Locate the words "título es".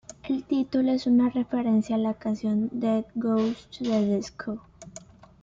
0.45-1.05